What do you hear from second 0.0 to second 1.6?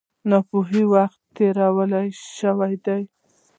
د ناپوهۍ وخت تېر